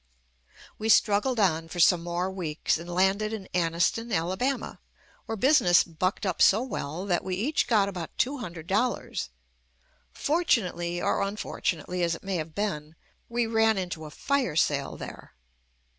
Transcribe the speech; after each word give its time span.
We 0.79 0.89
struggled 0.89 1.39
on 1.39 1.67
for 1.69 1.79
some 1.79 2.01
more 2.01 2.31
weeks 2.31 2.79
and 2.79 2.87
JUST 2.87 2.95
ME 2.95 2.95
landed 2.95 3.33
in 3.33 3.47
Anniston, 3.53 4.11
Alabama, 4.11 4.79
where 5.27 5.35
business 5.35 5.83
bucked 5.83 6.25
up 6.25 6.41
so 6.41 6.63
well 6.63 7.05
that 7.05 7.23
we 7.23 7.35
each 7.35 7.67
got 7.67 7.87
about 7.87 8.17
two 8.17 8.39
hundred 8.39 8.65
dollars. 8.65 9.29
Fortunately 10.11 10.99
or 10.99 11.21
unfortunate 11.21 11.87
ly 11.87 11.97
as 11.99 12.15
it 12.15 12.23
may 12.23 12.37
have 12.37 12.55
been, 12.55 12.95
we 13.29 13.45
ran 13.45 13.77
into 13.77 14.05
a 14.05 14.09
"fire 14.09 14.55
sale" 14.55 14.97
there. 14.97 15.35